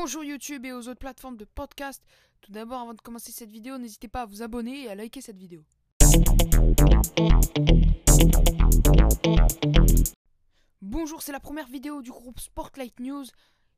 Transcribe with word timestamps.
Bonjour 0.00 0.22
YouTube 0.22 0.64
et 0.64 0.72
aux 0.72 0.86
autres 0.86 1.00
plateformes 1.00 1.36
de 1.36 1.44
podcast. 1.44 2.04
Tout 2.40 2.52
d'abord, 2.52 2.82
avant 2.82 2.94
de 2.94 3.00
commencer 3.00 3.32
cette 3.32 3.50
vidéo, 3.50 3.78
n'hésitez 3.78 4.06
pas 4.06 4.22
à 4.22 4.26
vous 4.26 4.42
abonner 4.42 4.84
et 4.84 4.88
à 4.88 4.94
liker 4.94 5.20
cette 5.20 5.36
vidéo. 5.36 5.64
Bonjour, 10.80 11.20
c'est 11.20 11.32
la 11.32 11.40
première 11.40 11.66
vidéo 11.66 12.00
du 12.00 12.12
groupe 12.12 12.38
Sportlight 12.38 13.00
News 13.00 13.24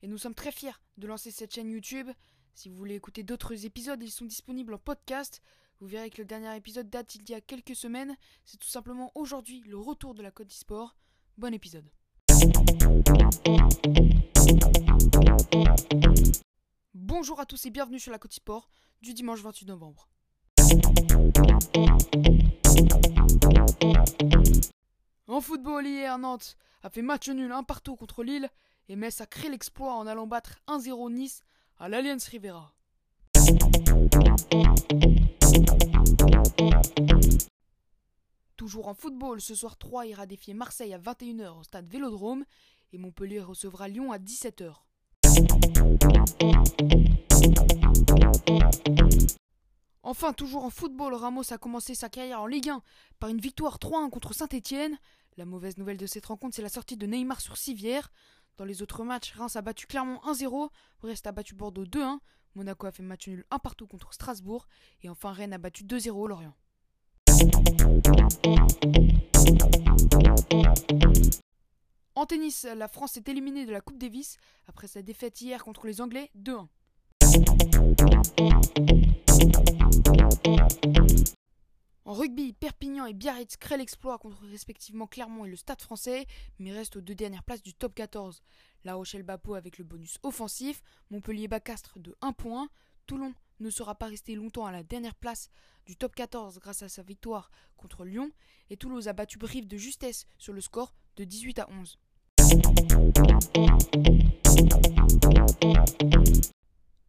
et 0.03 0.09
nous 0.09 0.19
sommes 0.19 0.35
très 0.35 0.53
fiers 0.53 0.79
de 0.99 1.07
lancer 1.07 1.31
cette 1.31 1.55
chaîne 1.55 1.71
YouTube. 1.71 2.11
Si 2.53 2.69
vous 2.69 2.77
voulez 2.77 2.97
écouter 2.97 3.23
d'autres 3.23 3.65
épisodes, 3.65 4.03
ils 4.03 4.11
sont 4.11 4.27
disponibles 4.27 4.75
en 4.75 4.79
podcast. 4.79 5.41
Vous 5.81 5.87
verrez 5.87 6.11
que 6.11 6.21
le 6.21 6.27
dernier 6.27 6.55
épisode 6.55 6.91
date 6.91 7.15
il 7.15 7.31
y 7.31 7.33
a 7.33 7.41
quelques 7.41 7.75
semaines. 7.75 8.15
C'est 8.45 8.59
tout 8.59 8.69
simplement 8.69 9.11
aujourd'hui 9.15 9.63
le 9.67 9.79
retour 9.79 10.15
de 10.15 10.23
la 10.23 10.31
Côte 10.31 10.49
d'e-sport. 10.49 10.95
Bon 11.39 11.55
épisode. 11.55 11.89
Bonjour 17.21 17.39
à 17.39 17.45
tous 17.45 17.67
et 17.67 17.71
bienvenue 17.71 18.01
sur 18.01 18.13
la 18.13 18.19
Côte 18.19 18.33
Sport 18.33 18.71
du 19.03 19.13
dimanche 19.13 19.43
28 19.43 19.67
novembre. 19.67 20.09
En 25.27 25.43
football, 25.43 25.87
hier, 25.87 26.17
Nantes 26.17 26.57
a 26.83 26.89
fait 26.89 27.03
match 27.03 27.29
nul 27.29 27.53
un 27.53 27.63
partout 27.63 27.95
contre 27.95 28.25
Lille 28.25 28.49
et 28.89 28.97
Metz 28.97 29.21
a 29.21 29.27
créé 29.27 29.51
l'exploit 29.51 29.97
en 29.97 30.07
allant 30.07 30.27
battre 30.27 30.61
1-0 30.67 31.13
Nice 31.13 31.43
à 31.79 31.91
l'Alliance 31.91 32.27
Rivera. 32.27 32.75
Toujours 38.57 38.89
en 38.89 38.95
football, 38.95 39.43
ce 39.43 39.55
soir 39.55 39.77
3 39.77 40.07
ira 40.07 40.25
défier 40.25 40.55
Marseille 40.55 40.95
à 40.95 40.99
21h 40.99 41.59
au 41.59 41.65
stade 41.65 41.87
Vélodrome 41.87 42.47
et 42.95 42.99
Montpellier 42.99 43.41
recevra 43.41 43.89
Lyon 43.89 44.11
à 44.11 44.17
17h. 44.17 44.73
Enfin, 50.03 50.33
toujours 50.33 50.65
en 50.65 50.71
football, 50.71 51.15
Ramos 51.15 51.53
a 51.53 51.59
commencé 51.59 51.95
sa 51.95 52.09
carrière 52.09 52.41
en 52.41 52.47
Ligue 52.47 52.71
1 52.71 52.83
par 53.19 53.31
une 53.31 53.41
victoire 53.41 53.79
3-1 53.79 54.11
contre 54.11 54.35
Saint-Etienne. 54.35 54.99
La 55.37 55.45
mauvaise 55.45 55.79
nouvelle 55.79 55.97
de 55.97 56.07
cette 56.07 56.27
rencontre, 56.27 56.57
c'est 56.57 56.63
la 56.63 56.69
sortie 56.69 56.97
de 56.97 57.07
Neymar 57.07 57.41
sur 57.41 57.57
Civière. 57.57 58.11
Dans 58.57 58.65
les 58.65 58.83
autres 58.83 59.05
matchs, 59.05 59.33
Reims 59.35 59.57
a 59.57 59.63
battu 59.63 59.87
Clermont 59.87 60.21
1-0, 60.25 60.69
Brest 61.01 61.27
a 61.27 61.33
battu 61.33 61.55
Bordeaux 61.55 61.87
2-1, 61.87 62.19
Monaco 62.55 62.87
a 62.87 62.93
fait 62.93 63.03
match 63.03 63.29
nul 63.29 63.45
1 63.51 63.59
partout 63.59 63.87
contre 63.87 64.13
Strasbourg, 64.13 64.67
et 65.03 65.09
enfin 65.09 65.33
Rennes 65.33 65.53
a 65.53 65.59
battu 65.59 65.85
2-0 65.85 66.29
Lorient. 66.29 66.55
Tennis, 72.31 72.63
la 72.63 72.87
France 72.87 73.17
est 73.17 73.29
éliminée 73.29 73.67
de 73.67 73.73
la 73.73 73.81
Coupe 73.81 73.99
Davis 73.99 74.37
après 74.69 74.87
sa 74.87 75.03
défaite 75.03 75.41
hier 75.41 75.65
contre 75.65 75.89
les 75.89 76.01
Anglais 76.01 76.31
2-1. 76.39 76.69
En 82.05 82.13
rugby, 82.15 82.53
Perpignan 82.53 83.07
et 83.07 83.15
Biarritz 83.15 83.57
créent 83.57 83.79
l'exploit 83.79 84.17
contre 84.19 84.45
respectivement 84.47 85.09
Clermont 85.09 85.45
et 85.45 85.51
le 85.51 85.57
Stade 85.57 85.83
français, 85.83 86.27
mais 86.61 86.71
restent 86.71 86.95
aux 86.95 87.01
deux 87.01 87.17
dernières 87.17 87.43
places 87.43 87.63
du 87.63 87.75
top 87.75 87.97
14. 87.97 88.45
La 88.85 88.95
Rochelle 88.95 89.25
Bapo 89.25 89.55
avec 89.55 89.77
le 89.79 89.83
bonus 89.83 90.21
offensif, 90.23 90.85
Montpellier 91.11 91.49
Bacastre 91.49 91.99
de 91.99 92.17
1 92.21 92.33
point, 92.33 92.69
Toulon 93.09 93.35
ne 93.59 93.71
sera 93.71 93.97
pas 93.97 94.07
resté 94.07 94.37
longtemps 94.37 94.67
à 94.67 94.73
la 94.73 94.85
dernière 94.85 95.17
place 95.17 95.51
du 95.85 95.97
top 95.97 96.15
14 96.15 96.61
grâce 96.61 96.85
à 96.85 96.89
sa 96.89 97.03
victoire 97.03 97.51
contre 97.77 98.05
Lyon, 98.05 98.31
et 98.71 98.77
Toulouse 98.77 99.09
a 99.09 99.15
battu 99.15 99.37
Brive 99.37 99.67
de 99.67 99.77
justesse 99.77 100.27
sur 100.39 100.53
le 100.53 100.61
score 100.61 100.95
de 101.17 101.25
18 101.25 101.59
à 101.59 101.69
11. 101.71 101.99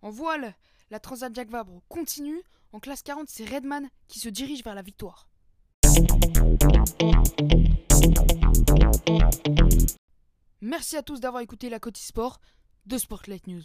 En 0.02 0.10
voile, 0.10 0.54
la 0.90 1.00
Transat 1.00 1.34
Jacques 1.34 1.50
Vabre 1.50 1.82
continue. 1.88 2.42
En 2.74 2.80
classe 2.80 3.02
40, 3.02 3.28
c'est 3.30 3.46
Redman 3.46 3.88
qui 4.08 4.20
se 4.20 4.30
dirige 4.30 4.64
vers 4.64 4.76
la 4.76 4.82
victoire. 4.82 5.28
Merci 10.62 10.96
à 10.98 11.04
tous 11.04 11.20
d'avoir 11.20 11.42
écouté 11.42 11.70
la 11.70 11.80
Côte 11.80 11.98
Sport 11.98 12.40
de 12.86 12.98
Sportlight 12.98 13.48
News. 13.48 13.64